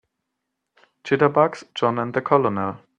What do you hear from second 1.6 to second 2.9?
JOHN and the COLONEL.